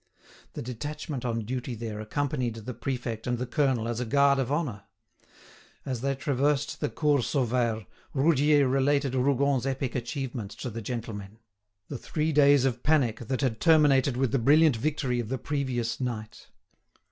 The 0.53 0.63
detachment 0.63 1.23
on 1.25 1.41
duty 1.45 1.75
there 1.75 1.99
accompanied 2.01 2.55
the 2.55 2.73
prefect 2.73 3.27
and 3.27 3.37
the 3.37 3.45
colonel 3.45 3.87
as 3.87 3.99
a 3.99 4.05
guard 4.05 4.39
of 4.39 4.51
honour. 4.51 4.85
As 5.85 6.01
they 6.01 6.15
traversed 6.15 6.79
the 6.79 6.89
Cours 6.89 7.27
Sauvaire, 7.27 7.85
Roudier 8.15 8.67
related 8.67 9.13
Rougon's 9.13 9.67
epic 9.67 9.93
achievements 9.93 10.55
to 10.55 10.71
the 10.71 10.81
gentlemen—the 10.81 11.97
three 11.99 12.31
days 12.31 12.65
of 12.65 12.81
panic 12.81 13.19
that 13.27 13.41
had 13.41 13.61
terminated 13.61 14.17
with 14.17 14.31
the 14.31 14.39
brilliant 14.39 14.75
victory 14.75 15.19
of 15.19 15.29
the 15.29 15.37
previous 15.37 15.99
night. 16.01 16.47